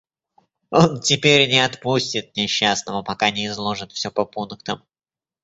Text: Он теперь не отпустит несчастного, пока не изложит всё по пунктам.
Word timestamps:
Он 0.71 0.99
теперь 0.99 1.47
не 1.47 1.59
отпустит 1.63 2.35
несчастного, 2.35 3.03
пока 3.03 3.29
не 3.29 3.45
изложит 3.45 3.91
всё 3.91 4.09
по 4.09 4.25
пунктам. 4.25 4.81